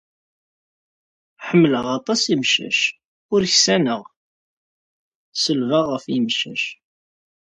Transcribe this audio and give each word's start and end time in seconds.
Ḥemmleɣ 1.47 1.85
aṭas 1.97 2.21
imcac, 2.33 2.79
ur 3.33 3.41
ksaneɣ, 3.53 4.01
selbeɣ 5.43 5.85
ɣef 5.93 6.05
yemcac. 6.13 6.63